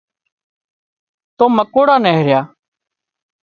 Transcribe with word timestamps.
تو 1.37 1.43
مڪوڙا 1.57 1.95
نيهريا 2.05 2.39